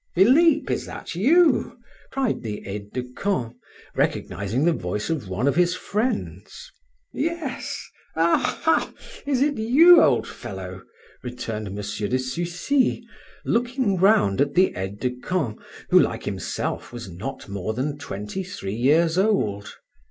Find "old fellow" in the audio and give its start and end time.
10.01-10.81